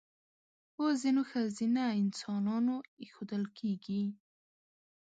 په 0.73 0.83
ځینو 1.01 1.21
ښځینه 1.31 1.83
انسانانو 2.01 2.75
اېښودل 3.01 3.43
کېږي. 3.57 4.03